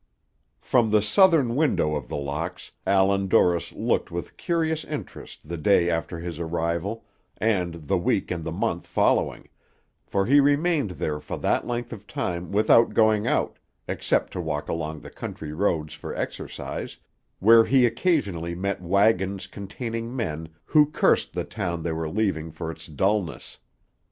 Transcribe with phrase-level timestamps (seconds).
[0.61, 5.91] From the southern windows of The Locks, Allan Dorris looked with curious interest the day
[5.91, 7.05] after his arrival,
[7.37, 9.47] and the week and the month following,
[10.07, 14.67] for he remained there for that length of time without going out, except to walk
[14.67, 16.97] along the country roads for exercise,
[17.37, 22.71] where he occasionally met wagons containing men who cursed the town they were leaving for
[22.71, 23.59] its dullness.